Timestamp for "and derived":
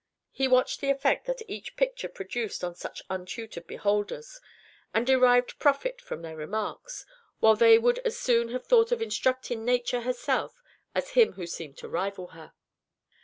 4.95-5.59